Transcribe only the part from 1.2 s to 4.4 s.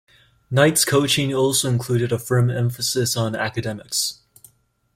also included a firm emphasis on academics.